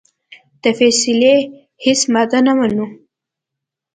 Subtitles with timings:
[0.63, 1.35] د فیصلې
[1.85, 2.85] هیڅ ماده نه منو.